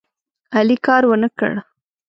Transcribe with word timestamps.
علي 0.57 0.77
کار 0.85 1.01
ونه 1.07 1.29
کړ. 1.39 1.51